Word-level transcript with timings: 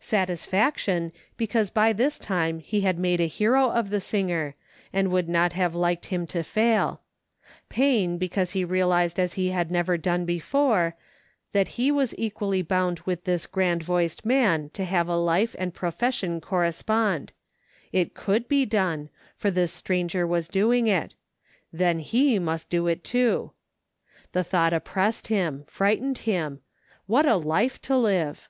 Satisfaction, 0.00 1.12
because 1.36 1.70
by 1.70 1.92
this 1.92 2.18
time 2.18 2.58
he 2.58 2.80
had 2.80 2.98
made 2.98 3.20
a 3.20 3.28
hero 3.28 3.70
of 3.70 3.90
the 3.90 4.00
singer, 4.00 4.56
and 4.92 5.12
would 5.12 5.28
not 5.28 5.52
have 5.52 5.72
liked 5.72 6.06
him 6.06 6.26
to 6.26 6.42
fail; 6.42 7.00
pain 7.68 8.18
because 8.18 8.50
he 8.50 8.64
realized 8.64 9.20
as 9.20 9.34
he 9.34 9.50
had 9.50 9.70
never 9.70 9.96
done 9.96 10.24
before, 10.24 10.96
that 11.52 11.68
he 11.78 11.92
was 11.92 12.12
equally 12.18 12.60
bound 12.60 12.98
with 13.06 13.22
this 13.22 13.46
grand 13.46 13.80
voiced 13.84 14.26
man 14.26 14.68
to 14.70 14.84
have 14.84 15.06
life 15.08 15.54
and 15.60 15.74
pro 15.74 15.92
fession 15.92 16.42
correspond; 16.42 17.32
it 17.92 18.14
coidd 18.14 18.48
be 18.48 18.66
done, 18.66 19.10
for 19.36 19.48
this 19.48 19.72
stranger 19.72 20.26
was 20.26 20.48
doing 20.48 20.88
it; 20.88 21.14
then 21.72 22.00
he 22.00 22.40
must 22.40 22.68
do 22.68 22.88
it 22.88 23.04
too. 23.04 23.52
The 24.32 24.42
thought 24.42 24.72
oppressed 24.72 25.28
him; 25.28 25.62
frightened 25.68 26.18
him; 26.26 26.58
what 27.06 27.26
a 27.26 27.36
life 27.36 27.80
to 27.82 27.96
live 27.96 28.48